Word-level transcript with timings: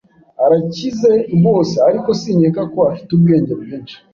Arakize, 0.45 1.11
rwose, 1.35 1.75
ariko 1.87 2.09
sinkeka 2.19 2.61
ko 2.73 2.79
afite 2.91 3.09
ubwenge 3.13 3.53
bwinshi. 3.61 3.95